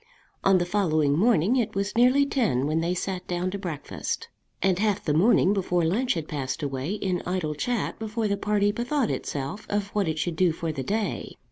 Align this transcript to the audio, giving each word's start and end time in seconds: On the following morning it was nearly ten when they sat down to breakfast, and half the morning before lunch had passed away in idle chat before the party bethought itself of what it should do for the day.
On 0.43 0.57
the 0.57 0.65
following 0.65 1.15
morning 1.15 1.57
it 1.57 1.75
was 1.75 1.95
nearly 1.95 2.25
ten 2.25 2.65
when 2.65 2.79
they 2.81 2.95
sat 2.95 3.27
down 3.27 3.51
to 3.51 3.59
breakfast, 3.59 4.29
and 4.59 4.79
half 4.79 5.03
the 5.05 5.13
morning 5.13 5.53
before 5.53 5.85
lunch 5.85 6.15
had 6.15 6.27
passed 6.27 6.63
away 6.63 6.93
in 6.95 7.21
idle 7.23 7.53
chat 7.53 7.99
before 7.99 8.27
the 8.27 8.35
party 8.35 8.71
bethought 8.71 9.11
itself 9.11 9.67
of 9.69 9.89
what 9.89 10.07
it 10.07 10.17
should 10.17 10.37
do 10.37 10.53
for 10.53 10.71
the 10.71 10.81
day. 10.81 11.35